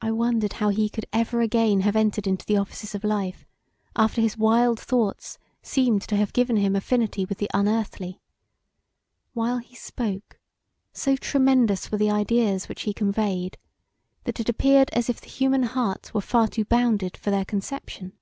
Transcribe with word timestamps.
I 0.00 0.10
wondered 0.10 0.54
how 0.54 0.70
he 0.70 0.88
could 0.88 1.06
ever 1.12 1.40
again 1.40 1.82
have 1.82 1.94
entered 1.94 2.26
into 2.26 2.44
the 2.44 2.56
offices 2.56 2.96
of 2.96 3.04
life 3.04 3.46
after 3.94 4.20
his 4.20 4.36
wild 4.36 4.80
thoughts 4.80 5.38
seemed 5.62 6.02
to 6.08 6.16
have 6.16 6.32
given 6.32 6.56
him 6.56 6.74
affinity 6.74 7.24
with 7.24 7.38
the 7.38 7.48
unearthly; 7.54 8.20
while 9.32 9.58
he 9.58 9.76
spoke 9.76 10.40
so 10.92 11.14
tremendous 11.14 11.92
were 11.92 11.98
the 11.98 12.10
ideas 12.10 12.68
which 12.68 12.82
he 12.82 12.92
conveyed 12.92 13.56
that 14.24 14.40
it 14.40 14.48
appeared 14.48 14.90
as 14.94 15.08
if 15.08 15.20
the 15.20 15.28
human 15.28 15.62
heart 15.62 16.12
were 16.12 16.20
far 16.20 16.48
too 16.48 16.64
bounded 16.64 17.16
for 17.16 17.30
their 17.30 17.44
conception. 17.44 18.14